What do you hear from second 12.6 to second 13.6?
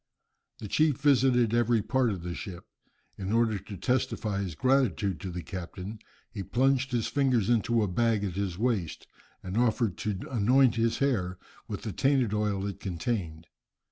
it contained.